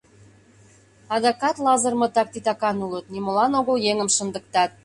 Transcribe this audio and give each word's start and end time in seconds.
Адакат 1.15 1.55
Лазырмытак 1.65 2.27
титакан 2.33 2.77
улыт, 2.85 3.05
нимолан 3.13 3.51
огыл 3.59 3.75
еҥым 3.91 4.09
шындыктат. 4.15 4.71